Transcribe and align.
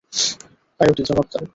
Coyote, 0.79 1.01
জবাব 1.03 1.27
দাও। 1.31 1.45